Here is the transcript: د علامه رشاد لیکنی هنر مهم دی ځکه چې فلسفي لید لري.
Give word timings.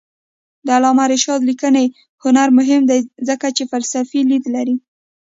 د 0.65 0.67
علامه 0.77 1.05
رشاد 1.13 1.41
لیکنی 1.49 1.85
هنر 2.23 2.47
مهم 2.57 2.81
دی 2.89 2.99
ځکه 3.27 3.47
چې 3.55 3.63
فلسفي 3.71 4.21
لید 4.31 4.43
لري. 4.55 4.75